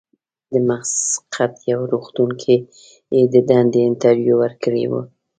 [0.51, 2.55] د مسقط یوه روغتون کې
[3.15, 5.01] یې د دندې انټرویو ورکړې وه.